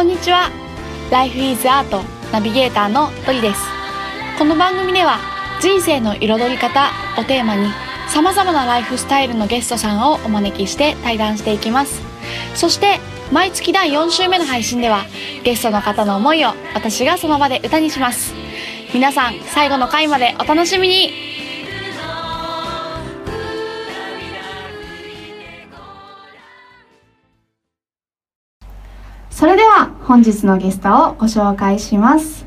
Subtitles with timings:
[0.00, 0.50] こんにちは。
[1.10, 2.02] Life is Art
[2.32, 3.60] ナビゲーターのトリです。
[4.38, 5.18] この番組では
[5.60, 7.68] 人生の彩り方をテーマに
[8.08, 12.00] 様々なライフスタイルのゲストさんをお招きして対談していきます。
[12.54, 12.98] そして
[13.30, 15.04] 毎月第4週目の配信では
[15.44, 18.32] ゲストの方の思いを私がその場で歌にします。
[18.94, 21.39] 皆さん最後の回までお楽しみに。
[30.10, 32.44] 本日のゲストをご紹介します。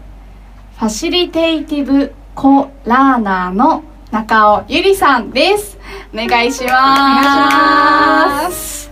[0.78, 5.78] ファシリテイティブコラーナーの中尾ゆりさんです。
[6.14, 8.92] お願いします。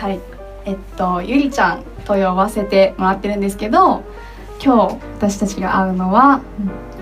[0.00, 0.20] はい。
[0.64, 4.02] えっとゆりちゃんと呼ばせてもらってるんですけど
[4.64, 6.40] 今日私たちが会うのは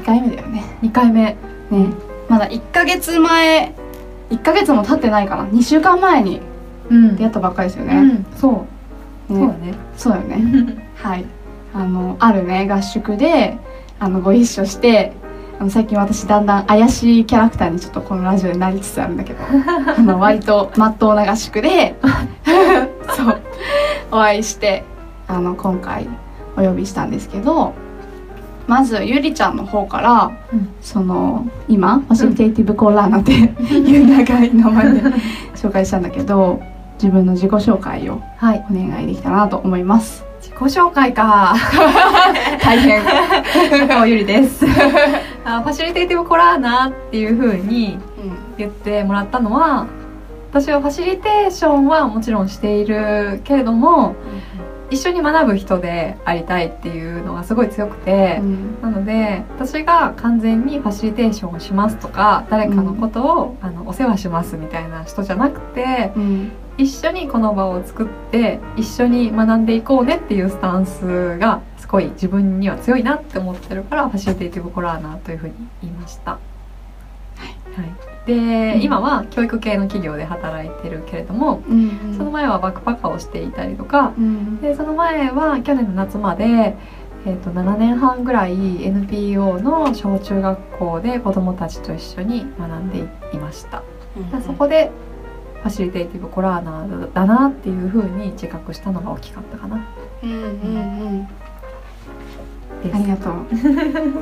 [0.01, 0.65] 2回目だよね。
[0.83, 1.37] 2回目。
[1.71, 1.95] ね。
[2.29, 3.73] まだ1ヶ月前
[4.31, 5.45] 1ヶ月も経ってないかな。
[5.45, 6.41] 2週間前に
[6.91, 7.15] うん。
[7.15, 8.27] 出会ったばっかりですよね、うん。
[8.37, 8.67] そ
[9.31, 9.39] う、ね。
[9.39, 9.75] そうだね。
[9.97, 11.25] そうだよね はい。
[11.75, 13.59] あのあるね合宿で
[13.99, 15.13] あのご一緒して
[15.59, 19.41] あの最近私だんだん怪しいキャラクターにちょっとこのラジオでなりつつあるんだけど
[19.97, 21.97] あの割とまっとうな合宿で
[23.15, 23.41] そう
[24.13, 24.85] お会いして
[25.29, 26.09] あの今回
[26.57, 27.75] お呼びしたんですけど
[28.67, 30.69] まずゆりちゃんの方から、うん。
[30.81, 33.25] その今ファシリテイティブコーラーなん。
[33.25, 35.03] ていう長い名前で
[35.55, 36.61] 紹介したんだけど
[36.95, 38.65] 自分の自己紹介をはい。
[38.69, 41.57] お願いできたらなと思います自己紹介か。
[42.63, 43.03] 大変。
[43.05, 44.65] 中尾ゆりです。
[45.45, 47.99] あファシリテーティブコラーナっていう風に
[48.57, 49.87] 言ってもらったのは
[50.51, 54.15] 私はファシリテーションはもちろんしているけれども
[54.91, 58.41] 一緒に学ぶ人でありたいっていうのがすごい強くて、
[58.83, 76.33] なので私が完全にファシリテーションをしますとか誰かのことを、あのお世話しますみたいな人じゃなくてうん一緒にこの場を作って一緒に学んでいこうねっていうスタンスがすごい自分には強いなって思ってるからファシリテーティブコラーナーというふうに言いました。
[76.33, 76.39] は
[77.83, 78.83] い、で、うん。
[78.83, 86.77] 今は教育系の企業で働いてるけれども、うんその前はバックパッカーをしていたりとかうんでその前は去年の夏まで、
[87.27, 92.99] えー、と7年半ぐらい NPO の小中学校で子どもたちと一緒に学んで
[93.35, 93.83] いました。
[94.33, 94.91] でそこで
[95.67, 99.85] ファシリテーティブコラーナーだなっていうふうに自覚したのが大きかったかな。
[100.23, 100.45] うんうんう
[101.17, 101.29] ん。
[102.95, 103.35] ありがとう。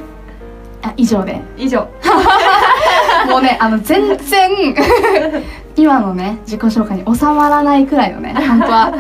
[0.83, 1.43] あ以上で。
[1.59, 1.87] 以上。
[3.29, 4.75] もうねあの全然
[5.77, 8.95] 今のね自己紹介に収まらないくらいのね本当は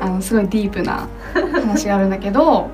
[0.00, 2.68] あのすごいディープな話があるんだけど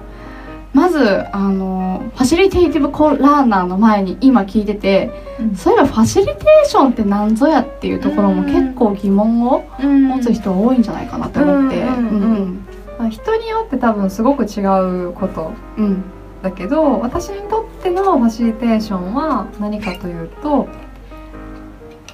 [0.72, 5.10] まずあのファシリテイティブコラーナーの前に今聞いてて
[5.56, 11.82] そういえばファシリテーションって何ぞやっていうところも結構疑問を持つ人多いんじゃないかなって思って。
[11.82, 12.66] うん。
[13.10, 14.60] 人によって多分すごく違
[15.08, 15.84] うことうん。
[15.84, 16.04] うん
[16.42, 20.68] だけど私にとってのファシリテーションは何かというと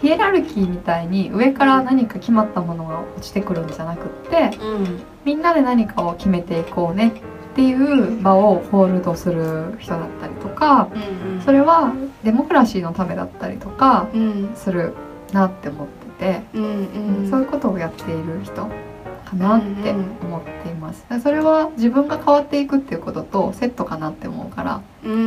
[0.00, 4.50] ヒエラルキーみたいに上から何か決まったものが落ちてくるんじゃなくって
[5.24, 7.12] みんなで何かを決めていこうねっ
[7.56, 14.52] ていう場をホールドする人だったりとかうんそれはデモクラシーのためだったりとかうん。
[14.54, 14.94] する
[15.32, 15.86] なって思っ
[16.18, 16.64] てて、うん
[17.22, 17.30] うん。
[17.30, 18.54] そういうことをやっている人
[19.24, 21.04] かなって思っています。
[21.22, 25.22] それは自分が変わっていくっていうこととセットかなって思うからうんうんう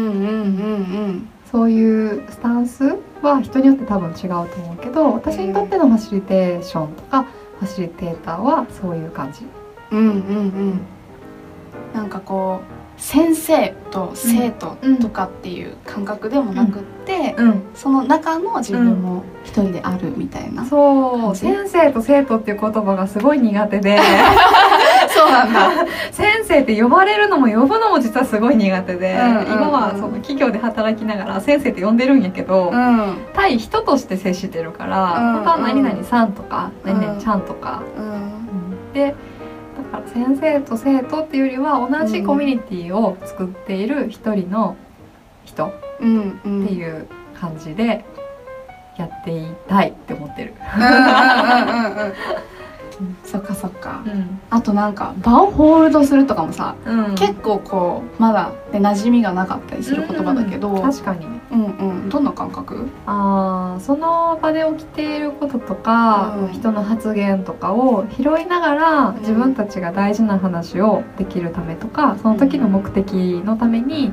[1.07, 7.23] んそういうスタンスは人によって多分違うと思うけど私にとってのファシリテーションとか
[7.59, 9.45] ファシリテーターはそういう感じ。
[9.91, 10.41] うんうんうんう
[10.75, 10.81] ん
[11.93, 21.35] なんかこう先生と生徒とかっていう感覚でもなくって、うん、その中の自分も一人であるみたいな、そう。
[21.35, 23.99] 先生と生徒っていう言葉がすごい苦手で。
[25.09, 25.71] そうなんだ。
[26.11, 29.53] 先生って呼ばれるのも呼ぶのも実はすごい苦手で、うんうんうん。
[29.53, 33.15] 今はその企業で働きながら先生って呼んでるんやけど、うん。
[33.33, 38.93] 対人として接してるから、うん本当は何々さんとか、うん何々ちゃんとか、うん。
[38.93, 39.15] で
[40.13, 44.75] 先生と生徒っていうよりは同じコミュニティを作っている一人の
[45.45, 47.07] 人っていう
[47.39, 48.05] 感じで
[48.97, 50.53] やっていたいって思ってる。
[52.99, 54.03] うんうんうんうんうんそっかそっか。
[54.05, 54.39] うん。
[54.49, 57.15] あとなんか場をホールドするとかもさ、うん。
[57.15, 61.25] 結構こうまだで馴染みがなかったりする言葉だけど、うん確かに。
[61.51, 62.09] うんうん。
[62.09, 62.87] どんな感覚？
[63.05, 66.53] あーその場で起きていることとか、うん。
[66.53, 69.19] 人の発言とかを拾いながらん。
[69.19, 74.11] 自分たちが大事な話をできるためとかその時の目的のために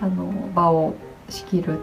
[0.00, 0.94] あの場を
[1.28, 1.78] 仕切る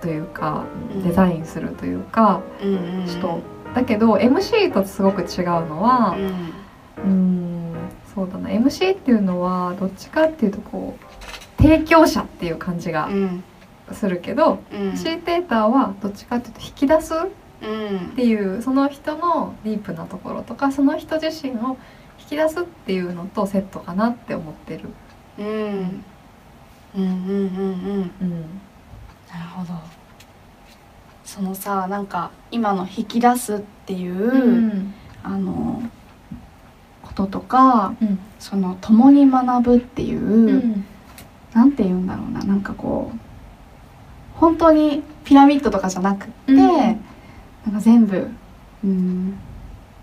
[0.00, 0.64] というか
[0.94, 1.02] うん。
[1.04, 3.40] デザインするというかうんうん人
[3.74, 7.04] だけど MC とすごく違うのはうん。
[7.04, 7.74] うん
[8.14, 8.48] そうだな。
[8.50, 10.96] MC っていうのはどっちかっていうとこ
[11.58, 13.44] う提供者っていう感じがうん。
[13.92, 14.90] するけど、うん。
[14.92, 17.16] ファシリテーターはどっちかっていうと引き出すっ
[17.62, 18.12] うん。
[18.16, 21.76] ていうその人のディープなところとかその人自身を
[22.20, 24.88] 引き出すっていうのとセットかなって思ってる。
[25.38, 25.46] うん。
[25.46, 26.02] うん
[26.96, 28.60] うんうんうんうん
[29.32, 29.74] なるほど
[31.34, 34.38] そのさなんか今の引き出すっていう、う
[34.68, 34.94] ん。
[35.24, 35.82] あの
[37.02, 38.20] こととかうん。
[38.38, 40.84] その共に学ぶっていう、うん。
[41.52, 43.18] なんて言うんだろうななんかこう
[44.38, 46.58] 本当にピラミッドとかじゃなくって、うん。
[46.58, 46.96] なん
[47.72, 48.28] か全部
[48.84, 49.36] うん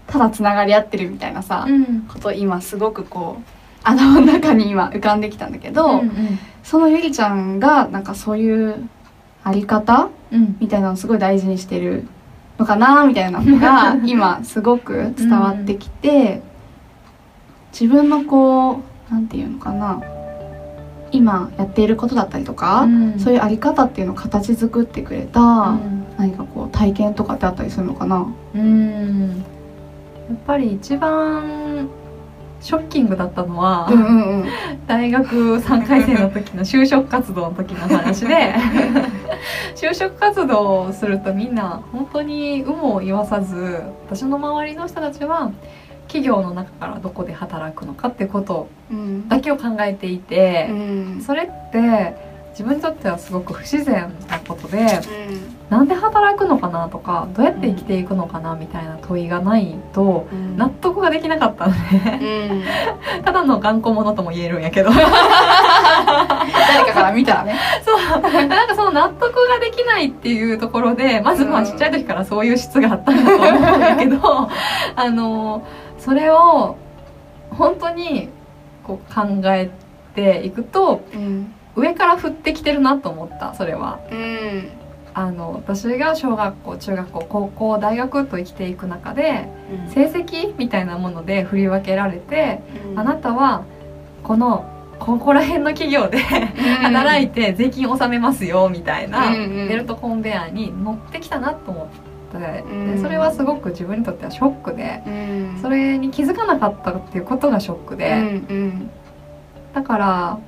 [0.08, 2.02] ただつながり合ってるみたいなさ、うん。
[2.10, 3.44] こと今すごくこう
[3.84, 6.12] 頭の中に今浮かんできたんだけど、うん。
[6.62, 8.90] そのゆりちゃんがなんかそういう
[9.44, 10.10] あり方？
[10.32, 10.58] うん。
[10.60, 12.08] みたいなのをすごい大事にしてる
[12.58, 13.06] のかな？
[13.06, 16.42] みたいなのが 今すごく伝わってきて、
[17.72, 20.02] 自分のこうなんていうのかな？
[21.12, 23.20] 今やっていることだったりとか、うん。
[23.20, 26.06] そういうあり方っていうのを形作ってくれた、うん。
[26.18, 28.26] 何かこう体験とかってあったりするのかな？
[28.56, 29.44] うん。
[30.30, 31.61] やっぱり一番
[32.62, 34.50] ショッキングだったのは、うんうんうん。
[34.88, 38.54] 大学3回生の時の就職活動の時の話で
[39.76, 45.52] 就職活動をするとみんな本当に有無を言わさず私の周りの人たちは
[46.08, 49.28] 企業の中からどこで働くのかってことうん。
[49.28, 51.22] だけを考えていてう、ん。
[51.22, 55.00] それって自分にとってはすごく不自然なことで
[55.70, 60.58] なんで働くのかなとかどうやって生きていくのかなみたいな問いがないとうん。
[60.58, 61.80] 納得ができなかったので
[62.50, 62.64] うん。
[63.24, 64.92] ただの頑固者とも言えるんやけど。
[64.92, 65.06] 誰
[66.88, 67.58] かから見たらね。
[67.86, 68.22] そう。
[68.48, 74.50] なんかその納得ができないっていうところでまずまあうんちっちゃい時からそういう質があったんだと思うんだけど
[74.96, 75.64] あの
[75.98, 76.76] それを
[77.52, 78.30] 本当に
[78.84, 79.70] こう考え
[80.16, 84.00] ていくとうん上から降ってきてるなと思ったそれは。
[84.12, 84.70] うん。
[85.14, 89.50] あの私が小学校中学校高校大学と生きていく中で
[89.90, 92.62] 成績みたいなもので振り分けられて、
[92.96, 93.66] あなたは
[94.24, 94.66] この
[95.00, 99.68] ここら辺の企業で働いて税金納めますよみたいなうんうん。
[99.68, 102.02] ベルトコンベヤーに乗ってきたなと思って
[102.38, 102.96] うん。
[102.96, 105.60] でそれはすごく自分にとってはショックでうん。
[105.62, 108.90] それに気づかなかったっていうことがショックうんでうん。
[109.74, 110.40] だから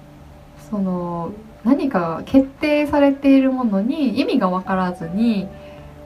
[0.74, 1.32] その
[1.64, 5.48] 何か決定されているものに意味が分からずに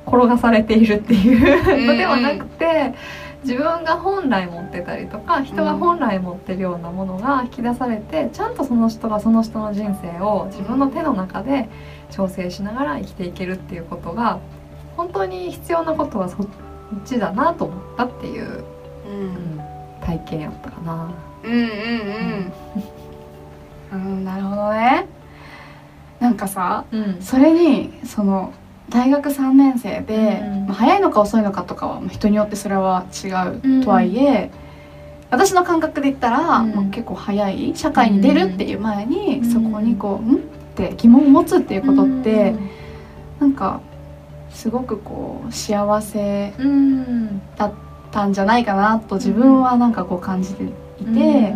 [0.05, 2.93] 転がされているっていうのではなくて
[3.43, 11.69] 自分が本来持ってたりとか人が本来持ってるようなものが引き出されてちゃんとその人がその人の人生を自分の手の中で
[12.11, 14.39] 調整しながら生きていけるっていうことが
[14.97, 16.47] 本当に必要なことはそっ
[17.05, 18.65] ちだなと思ったっていう、
[19.07, 19.61] うんうん。
[20.01, 21.13] 体験やったかな。
[21.43, 23.06] うんうんうん
[23.91, 25.05] うんなるほどね。
[26.19, 27.17] なんかさうん。
[27.21, 28.53] それにその
[28.89, 33.81] 大学3年生で、うんまあ、早いのか遅いのかとかはまあ人によってそれは違うん。
[33.81, 34.49] うとはいえ、
[35.29, 36.73] 私の感覚で言ったら、うん。
[36.73, 39.45] まあ、結構早い社会に出るっていう前に、うん。
[39.51, 40.39] そこにこう「ん?」っ
[40.75, 42.55] て疑問を持つっていうことって、
[43.39, 43.81] なんか
[44.49, 47.41] すごくこう幸せうん。
[47.57, 47.71] だっ
[48.11, 50.67] たんじゃないかなと自分はなんかこう感じてい
[51.13, 51.55] て、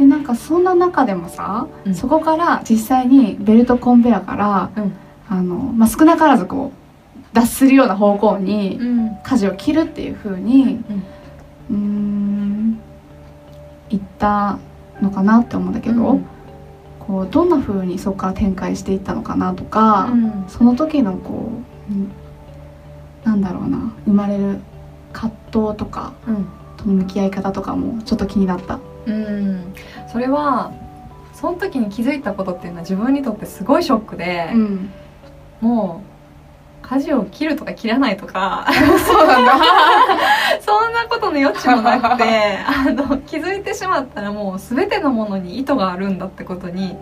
[0.00, 1.94] でなんかそんな中でもさ、うん。
[1.94, 4.92] そこから実際にベルトコンベヤから、うん。
[5.28, 9.16] あのまあ、少なからずこう脱するような方向にうん。
[9.22, 10.82] 舵を切るっていう風に
[11.70, 12.80] うーん
[13.90, 14.58] 言った
[15.02, 16.24] のかなって思うんだけど、うん。
[16.98, 20.44] こうどんな風にそこから展開していったのかなとか、うん。
[20.48, 21.52] その時のこ
[21.90, 22.10] う、うん
[23.22, 24.60] なんだろうな生まれる
[25.12, 26.48] 葛藤とかうん。
[26.78, 28.78] との向き合い方とかもちょっと気になった。
[29.06, 29.74] うん。
[30.10, 30.72] それは
[31.32, 34.90] その時に気づいたことっていうのは自分にとってすごいショックで、うん、
[35.60, 36.10] もう
[36.86, 38.66] 舵を切るとか切らないとか。
[39.06, 39.52] そうなんだ。
[40.60, 46.96] そんなことの余地もなくて あの気づいてしまったらもう全てのものに意図があるんだってことに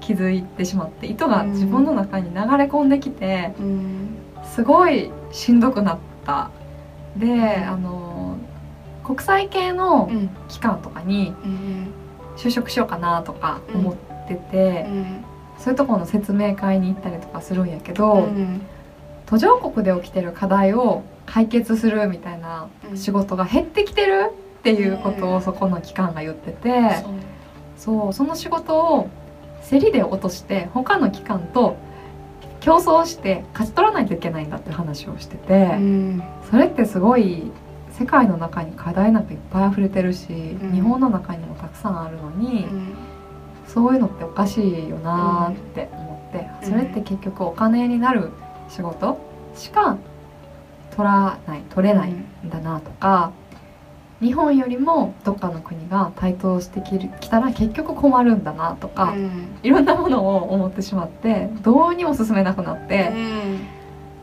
[0.00, 4.16] 気づいてしまって意図が自分の中に流れ込んできてうん。
[4.42, 6.50] すごいしんどくなった。
[7.16, 8.09] であの
[9.14, 10.30] 国際系のうん。
[10.48, 11.86] 機関とかにうん
[12.36, 13.94] 就職しようかなとか思っ
[14.28, 15.24] てて、うん。
[15.58, 18.60] そういうところの説明会に行ったりとかするんやけど、うん
[19.26, 27.04] 途上国で起きてる課題を解決するみたいな仕事が減ってきてるっていうことをそこの機関が言ってて、
[27.76, 29.08] そうその仕事を
[29.70, 31.76] 競りで落として他の機関と
[32.58, 36.22] 競争して勝ち取らないといけないんだって話をしてて、うん。
[36.50, 37.52] それってすごい
[38.00, 40.72] 世界の中に課題なんかいっぱい溢れてるし、ん。
[40.72, 42.94] 日本の中にもたくさんあるのに、うん。
[43.66, 46.70] そういうのっておかしいよなーって思って、うん。
[46.70, 48.30] それって結局お金になる
[48.70, 49.20] 仕事
[49.54, 49.98] しか
[50.96, 53.32] 取らない取れないんだなとか、
[54.22, 59.48] 日本よりもどっかの国が台頭してきるきたら結局困るんだなとか、うん。
[59.62, 63.12] いろんなものを思ってしまってどうにも進めなくなって、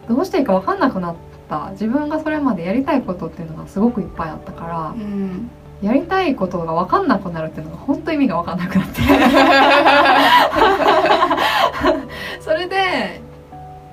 [0.10, 1.16] どうしていいか分かんなくなっ
[1.50, 1.70] た。
[1.72, 5.50] 自分がそれまでやりたいことっていうのがすごくいっぱいあったから、うん
[5.82, 9.02] やりたいことが分かんなくなるっていうのが本当意味が分かんなくなって。
[12.42, 13.22] それで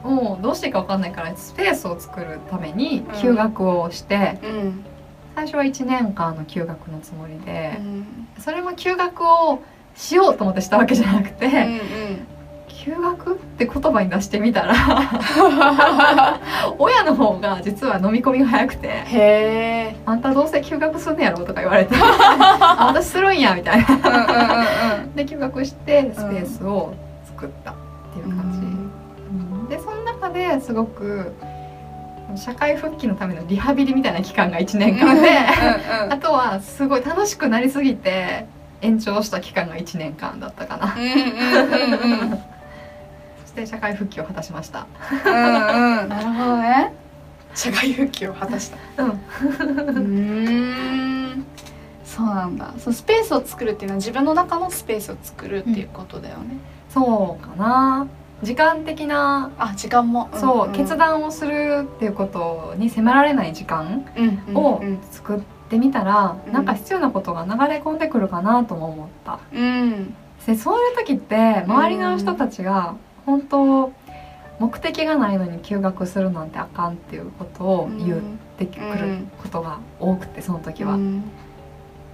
[0.02, 4.82] もうどうしていいか分かんないからスペースを作るために休学をして、うん。
[5.34, 8.28] 最初は1年間の休学のつもりでう、ん。
[8.38, 9.60] それも休学を
[9.94, 11.52] しようと思ってしたわけじゃなくて、うん
[12.84, 14.74] 休学って言葉に出してみたら
[16.78, 23.86] 親の方が実は飲み込みが早くてへえ「あんたどうせ休学すんねやろ」とか言われて「あ私するんや」みたいな。
[23.88, 24.00] うんうん
[24.98, 26.92] うんで休学してスペースを
[27.24, 27.74] 作ったっ
[28.12, 29.60] ていう感じ、うん。
[29.60, 31.32] うんでその中ですごく
[32.36, 35.28] 社会復帰のためのリハビリみたいな期間が1年間で、
[36.10, 38.46] あとはすごい楽しくなりすぎて
[38.80, 40.96] 延長した期間が1年間だったかな、
[43.54, 44.86] して社会復帰を果たしました。
[45.24, 46.08] うんうん。
[46.10, 46.92] なるほどね。
[47.54, 49.04] 社会復帰を果たした。
[49.04, 49.10] うん。
[49.10, 51.46] うーん。
[52.04, 52.74] そうなんだ。
[52.78, 56.56] そうスペースを作るっていうのは自分の中のスペースを作るっていうことだよね、
[56.88, 58.06] そうかな。
[58.42, 60.28] 時間的なあ時間も。
[60.34, 60.72] そう、ん。
[60.72, 66.52] ん決断をするっていうことに迫られない時間うんをうん作ってみたら、うん。
[66.52, 69.38] なんか必要なことが流れ込んでくるかなとも思った。
[69.52, 70.14] うん。
[70.46, 72.94] でそういう時って周りの人たちが
[73.26, 73.92] 本当
[74.58, 78.20] 目的がないのに休学するなんてあかんっていうことを言っ
[78.58, 81.24] てくることが多くてその時は、うん。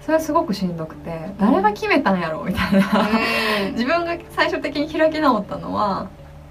[0.00, 3.08] それはすごくしんどくて誰が決めたんやろみたいな。
[3.72, 6.08] 自分が最終的に開き直ったのは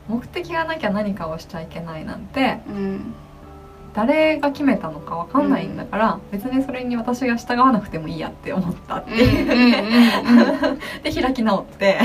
[0.07, 3.13] 目的がなきゃ何かをしちゃいけないなんてうん
[3.99, 9.15] 誰が決めたのかわかんないんだから、別にそれに私が従わなくてもいいやって思ったってう。
[9.15, 9.83] んいう、
[10.23, 10.79] うん。
[11.03, 11.99] で開き直って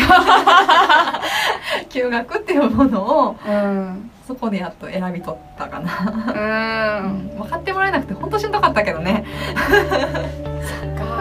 [1.90, 4.10] 休学っていうものをうん。
[4.26, 7.30] そこでやっと選び取ったかな、うん。
[7.30, 7.38] うん。
[7.38, 9.24] 分かってもらえなくて本当しんどかったけどね。
[10.98, 11.14] か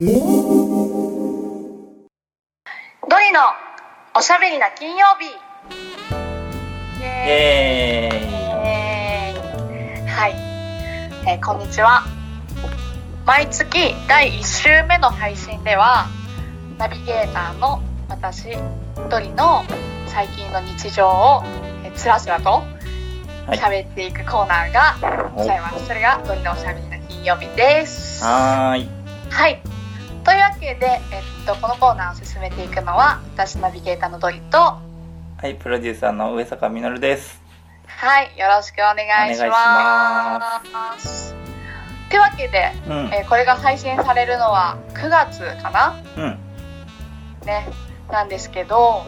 [0.00, 0.69] ド
[3.30, 3.42] リの
[4.16, 5.26] おしゃべりな金曜日。
[6.98, 8.08] イイエ
[8.64, 10.08] エーイ。
[10.08, 10.32] はい、
[11.28, 12.02] えーこんにちは。
[13.24, 16.08] 毎月第1週目の配信では
[16.76, 18.48] ナビゲーターの私
[19.08, 19.62] ドリの
[20.08, 21.44] 最近の日常を
[21.84, 22.64] えーつらつらとは
[23.54, 23.58] い。
[23.58, 28.24] 喋っていくコーナーがございます、それがのおしゃべりな金曜日です。
[28.24, 28.88] はーい。
[29.30, 29.62] はい。
[30.24, 34.80] というわけで、えっと、このコーナーを進めていくのは、私ナビゲーターのドリと、は
[35.38, 37.40] はいプロデューサーの上坂みのるです。
[38.22, 40.40] い、よろしくお願いしま
[40.98, 41.34] す。
[42.08, 43.10] というわけで、うん。
[43.12, 45.96] えーこれが配信されるのは9月かな？
[46.16, 46.38] うん。
[47.46, 47.68] ね、
[48.10, 49.04] なんですけど、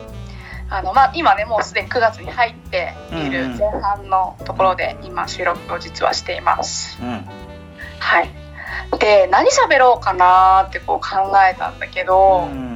[0.71, 6.99] あの、まあ、今ね、もうすでに9月に入っている前半のところで、今収録を実はしています。
[7.03, 7.25] うん。
[7.99, 8.42] はい。
[8.99, 12.73] で、何喋ろうかなーってこう考えたんだけど、うん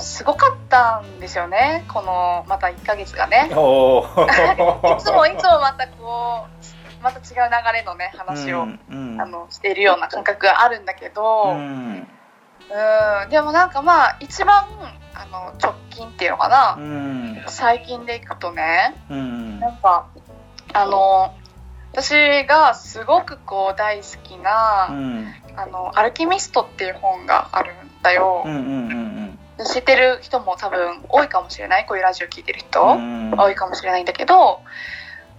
[0.00, 1.84] すごかったんですよね。
[1.88, 3.48] このまた1ヶ月がね。
[3.50, 3.54] いつ
[5.12, 6.46] もいつもまたこ
[7.00, 9.20] うまた違う流れのね話を、うんうん。
[9.20, 12.08] あのしているような感覚があるんだけど、ううんん。
[13.28, 14.64] でもなんかまあ一番
[15.14, 17.44] あの直近っていうのかな、うん。
[17.48, 19.60] 最近でいくとねうん。
[19.60, 20.06] なんか
[20.72, 21.34] あの
[21.92, 25.34] 私がすごくこう大好きな「うん。
[25.54, 28.42] あのアルキミスト」っていう本があるんだよ。
[28.44, 31.86] う、んうん知ってる人も多分多いかもしれない？
[31.86, 33.34] こういうラジオ聞いてる人、うん。
[33.38, 34.60] 多いかもしれないんだけど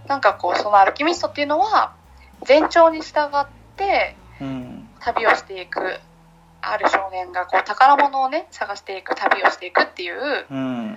[0.06, 1.92] なんかこうそのアルキミストっていうのは
[2.48, 3.46] 前兆に従っ
[3.76, 4.88] てうん。
[5.00, 5.98] 旅をしていく
[6.62, 10.92] ある少年がこう宝物をね探していく旅をしていくっていううん。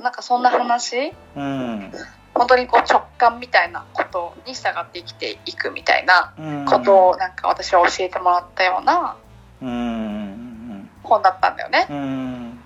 [0.00, 1.12] なんかそんな話？
[1.36, 1.92] うん
[2.40, 6.64] 本当にこう直感みたいなことに従って生きていくみたいなうん。
[6.64, 9.18] ことをなんか私は教えてもらったような
[9.60, 10.88] うん。
[11.02, 11.86] 本だったんだよね。
[11.90, 12.60] うん。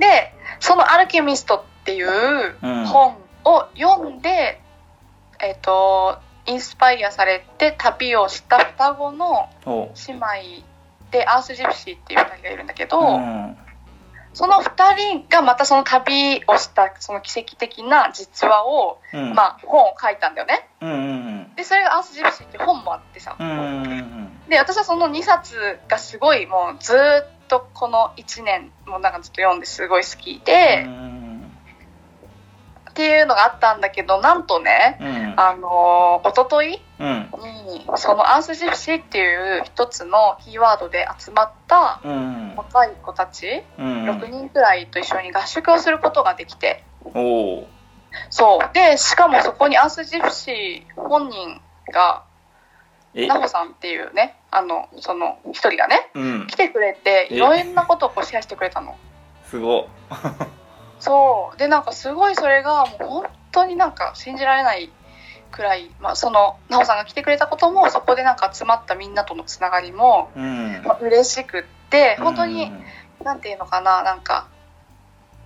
[0.00, 2.86] でその「アルキミスト」っていううん。
[2.86, 4.60] 本を読んで、
[5.38, 9.92] えっ、とインスパイアされて旅をした双子のお。
[10.08, 10.26] 姉妹
[11.12, 13.56] でアースジプシーっていう2人がいるんだけど、うん
[14.34, 19.34] その2人がまたその旅をしたその奇跡的な実話を、うん。
[19.34, 20.68] まあ、本を書いたんだよね。
[20.80, 20.94] うんう
[21.30, 31.13] んでそれが「アースジプシー」って本もあってさ、うんうんうんで私はその2冊がすごいもうずーっとこの1年もなんかずっと読んですごい好きで、うん
[32.94, 35.34] っていうのがあったんだけどなんとねうん。
[35.36, 37.28] あのー、一昨日うん。
[37.66, 42.54] にそのアースジプシーっていう一つのキーワードで集まったうん。
[42.54, 44.04] 若い子たちうん。
[44.08, 46.84] 6人くらいと一緒に合宿をすることができて。
[47.02, 47.68] おお
[48.30, 48.74] そう。
[48.74, 51.60] でしかもそこにアースジプシー本人
[51.92, 52.22] が
[53.12, 53.26] え？
[53.26, 56.46] ナホさんっていうねあのその一人がねうん。
[56.46, 57.34] 来てくれてえ？
[57.34, 58.96] いろんなことをこうシェアしてくれたの。
[59.50, 59.88] すご
[61.00, 61.58] そう。
[61.58, 64.90] でなんかすごいそれがもう本当になんか信じられない
[65.50, 70.82] くらい、まあ、そのナホさんが来てくれたこともそこでなんか集まったみんなとのつながりも、うん。
[70.84, 72.84] まあ、嬉しくって本当に、うん
[73.22, 74.48] なんていうのかななんか、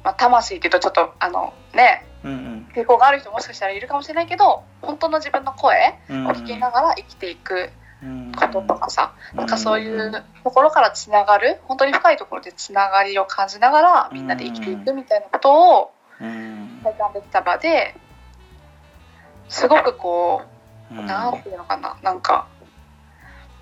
[0.03, 7.55] まあ、魂っていうとちょっとあのねうん抵抗がある人もしかしたらいるかもしれないけど本当の自分の声うんを聞きながら生きていく。
[7.55, 7.71] うん
[8.37, 10.13] こととかさ、なんかそういう
[10.45, 16.81] ところからつながる本当に深いところでつながりを感じながらみんなで生きていくみたいなことをうん。
[16.83, 17.95] 体感できた場で
[19.49, 20.43] すごくこ
[20.93, 21.07] ううん。
[21.07, 22.47] なんていうのかななんか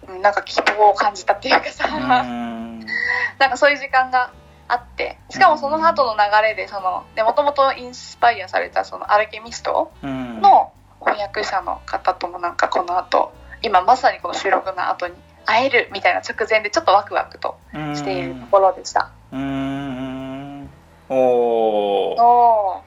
[0.07, 2.81] うんなんか希望を感じたっていうかさ、うん。
[3.39, 4.31] なんかそういう時間が
[4.69, 10.43] あってしかもその後の流れでそのもともとインスパイアされたそのアルケミストうん。
[10.43, 13.33] の翻訳者の方ともなんかこの後
[13.67, 17.59] 今まさにこの収録の後に会えるみたいな直前でちょっとワクワクと
[17.95, 19.11] しているところでした。
[19.33, 20.71] うん
[21.09, 22.83] おおお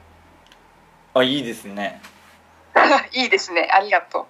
[1.12, 2.00] あいいですね。
[2.74, 3.68] ー いいですね。
[3.70, 4.26] ありがと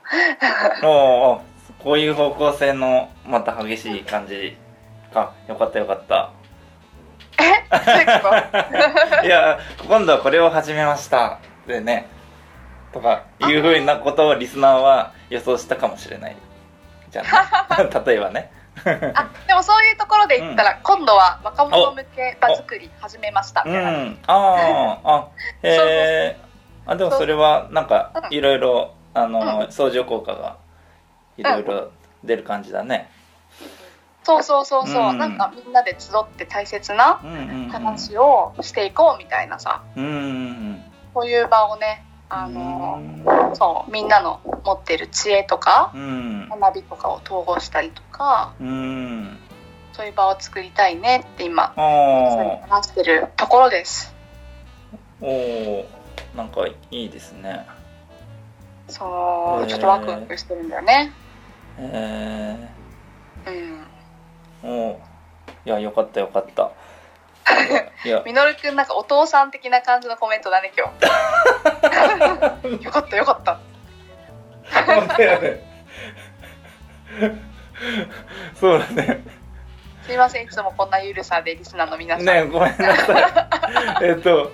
[0.82, 0.86] う。
[0.86, 0.90] お
[1.34, 1.42] お
[1.84, 4.56] こういう方向性のまた激しい感じ
[5.14, 5.32] か。
[5.46, 6.30] よかったよかった。
[7.38, 9.22] え？
[9.24, 11.38] いや今度はこれを始めました。
[11.68, 12.08] でね。
[12.92, 16.36] とかいうふうなことをリスナーは予想したかもしれない
[17.10, 17.22] じゃ
[17.68, 18.52] あ、ね、 例えばね。
[19.14, 23.90] あでもそういうところで言ったら、今度は若者向け場作り始めましたみうたいな。
[23.90, 24.18] ん。
[24.26, 25.28] ああ あ
[25.62, 26.36] へえ
[26.86, 28.34] あでもそれはなんかうん。
[28.34, 30.56] いろいろあうの相乗効果が
[31.36, 31.90] いろいろ
[32.24, 33.10] 出る感じだね。
[34.22, 35.18] そうそうそうそう、うん。
[35.18, 37.68] なんかみんなで集って大切なうんうんうん。
[37.70, 39.82] 話をしていこうみたいなさ。
[39.96, 43.00] うんうんこういう場をねあの
[43.54, 46.48] そうみんなの持ってる知恵とかうん。
[46.48, 49.38] 学びとかを統合したりとかうん。
[49.92, 54.14] そういう場を作りたいねって今あ話してるところです。
[55.20, 56.36] ーおー。
[56.36, 57.66] なんかいいですね。
[58.88, 61.12] そうちょっとワクワクしてるんだよね。
[61.78, 62.68] え
[63.46, 63.86] うん。
[64.62, 64.96] ー、おー。
[65.66, 66.70] いやよかったよかった。
[68.04, 68.22] いや。
[68.24, 70.90] みのるくんなんかお父さん的な感じのコメントだね今
[72.78, 72.84] 日。
[72.84, 73.60] よかったよかった
[78.54, 79.24] そうだね。
[80.06, 83.20] すいませんいつもこんなゆるさでリスナーの皆さん、ねごめんなさ
[84.00, 84.04] い。
[84.04, 84.50] えっと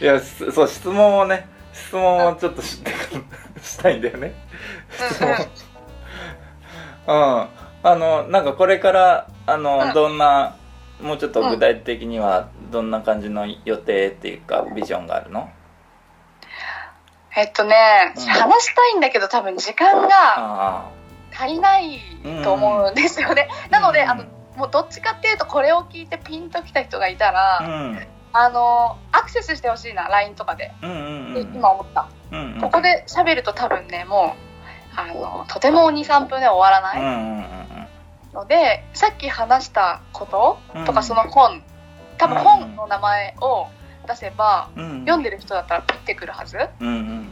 [0.00, 2.82] いやすそう質問をね質問をちょっとし
[3.62, 4.32] したいんだよね。
[4.90, 5.30] 質問。
[7.06, 7.48] うん。
[7.82, 9.94] あのなんかこれからあの、うん。
[9.94, 10.56] どんな
[11.00, 15.48] もうちょっと具体的にはどんな感じの予定っていうかビジョンがあるの？
[17.38, 17.76] えっとね、
[18.16, 18.22] うん。
[18.22, 20.90] 話したいんだけど多分時間があ
[21.32, 22.00] 足りない
[22.42, 24.10] と思うんですよね、なので、うん。
[24.10, 24.24] あの
[24.56, 27.98] もうどっちかっていうとこれを聞いてピンときた人がいたあら、うん。
[28.32, 30.94] あのアクセスしてほしいな LINE とかで、うんう
[31.30, 31.54] んでうん。
[31.54, 34.34] 今思った、うんうんここで喋ると多分ねも
[34.96, 37.68] うあのとても23分で終わらないうんうんうん
[38.34, 40.84] ので、さっき話したことうん。
[40.84, 41.62] とかその本。
[42.18, 43.68] 多分本の名前を
[44.08, 44.82] 出せば、うん。
[44.82, 46.58] うん読んでる人だったらピッてくるはず。
[46.80, 47.28] うんうん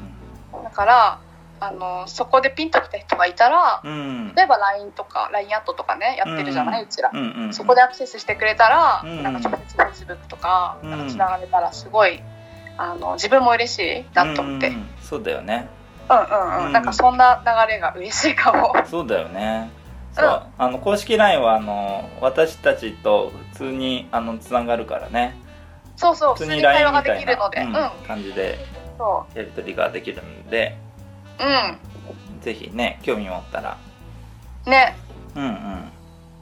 [0.65, 1.19] だから
[1.59, 3.93] あのそこでピンときた人がいたらうん。
[3.93, 3.95] う
[4.33, 9.23] ん例えば LINE とか LINE アットとかねやってるじゃない、うちら、うんうんそこでアクセスしてくれたら、うん。
[9.23, 12.21] なんか直接 Facebook とかつながれたらすごい
[12.77, 14.87] あの自分も嬉しいなと思って、うんん、ううん。
[15.01, 15.69] そうだよね。
[16.09, 16.73] うんうんうん。
[16.73, 18.75] なんかそんな流れが嬉しいかも。
[18.87, 19.71] そうだよね。
[20.13, 25.37] そう、あの公式 LINE はあの私たちと普通にあのつながるからね
[25.97, 27.61] そうそう普通に会話ができるので。
[27.63, 27.91] うん、うん。
[28.07, 28.59] 感じで
[28.99, 30.77] そやり取りができるので。
[31.41, 32.41] ううん。
[32.41, 33.77] ぜひね興味持ったら。
[34.67, 34.97] ね。
[35.35, 35.93] うんうん。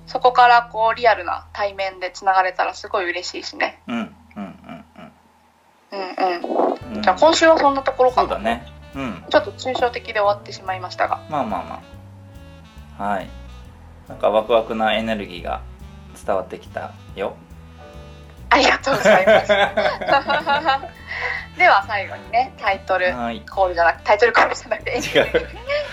[0.06, 3.80] そこからこうリアルな対面でつながれたらすごい嬉しいしね。
[3.88, 4.84] うんうんうん。
[5.92, 6.96] うんうん。
[6.96, 7.02] うん。
[7.02, 8.66] じゃあ今週はそんなところかな、そうだね。
[8.94, 9.24] うん。
[9.30, 11.20] ちょっと抽象的で終わってしまいましたが。
[11.30, 11.82] まあまあま
[12.98, 13.02] あ。
[13.02, 13.28] はい。
[14.08, 15.62] なんかワクワクなエネルギーが
[16.24, 17.36] 伝わってきたよ
[18.54, 19.48] ありがとうございます。
[21.58, 23.40] では最後にねタイトルはい。
[23.40, 24.92] コールじゃなくタイトルコールじゃなくて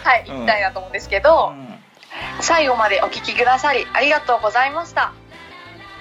[0.04, 0.36] はいうん。
[0.38, 1.54] 行きたいなと思うんですけど、
[2.40, 5.12] 最後までお聞きくださりありがとうございました。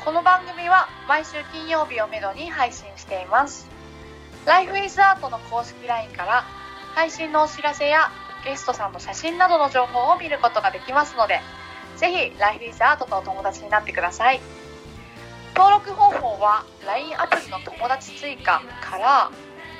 [0.05, 3.69] この番組は毎週金曜日をめどに配信しています。
[4.47, 6.45] Life is Art の公式 LINE から
[6.95, 8.11] 配信のお知らせや
[8.45, 11.41] ゲストさんの写真などの情報を見ることができますので
[11.97, 14.41] ぜひ Life is Art とお友達になってください
[15.55, 19.31] 登録方法は LINE アプリの友達追加から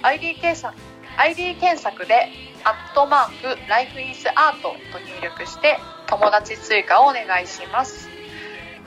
[0.03, 0.75] ID 検索
[1.17, 2.29] ID 検索で
[2.65, 8.09] 「アットマーク Life is Art」と入力して友達追加をお願いします。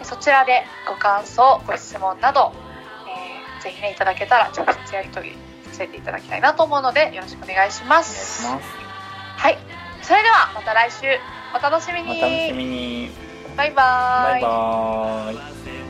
[0.01, 2.51] そちらでご感想ご質問など、
[3.07, 8.45] えーぜひねいただけたら直接やり取りさせていただきたいなと思うのでよろしくお願いします。
[8.45, 9.57] はい。
[10.01, 11.07] それではまた来週。
[11.55, 12.19] お楽しみに。
[12.19, 13.11] お楽しみに。
[13.55, 15.82] バイバーバイバーイ